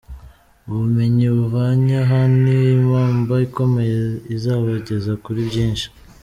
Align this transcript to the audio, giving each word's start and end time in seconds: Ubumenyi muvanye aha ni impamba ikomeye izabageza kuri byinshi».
Ubumenyi 0.67 1.25
muvanye 1.37 1.95
aha 2.03 2.19
ni 2.41 2.55
impamba 2.75 3.33
ikomeye 3.47 3.99
izabageza 4.35 5.11
kuri 5.23 5.39
byinshi». 5.49 5.87